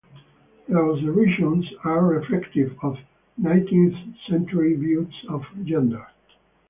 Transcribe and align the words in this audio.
Their 0.67 0.83
observations 0.83 1.63
are 1.83 2.03
reflective 2.03 2.75
of 2.81 2.97
nineteenth-century 3.37 4.73
views 4.75 5.13
of 5.29 5.43
gender. 5.63 6.07